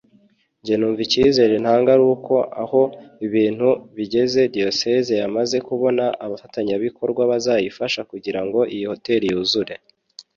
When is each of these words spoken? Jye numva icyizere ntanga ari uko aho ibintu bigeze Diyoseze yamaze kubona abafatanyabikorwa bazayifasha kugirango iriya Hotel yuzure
Jye 0.65 0.75
numva 0.77 1.01
icyizere 1.07 1.53
ntanga 1.63 1.89
ari 1.95 2.03
uko 2.13 2.35
aho 2.63 2.81
ibintu 3.27 3.69
bigeze 3.97 4.41
Diyoseze 4.55 5.11
yamaze 5.21 5.57
kubona 5.67 6.03
abafatanyabikorwa 6.25 7.21
bazayifasha 7.31 8.01
kugirango 8.11 8.59
iriya 8.73 8.89
Hotel 8.93 9.21
yuzure 9.31 9.73